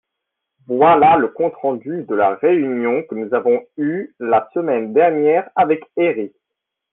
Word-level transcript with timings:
voilà 0.65 1.15
le 1.17 1.27
compte-rendu 1.27 2.05
de 2.09 2.15
la 2.15 2.33
réunion 2.33 3.03
que 3.03 3.13
nous 3.13 3.35
avons 3.35 3.61
eu 3.77 4.15
la 4.19 4.49
semaine 4.51 4.93
dernière 4.93 5.51
avec 5.55 5.83
Herri. 5.95 6.31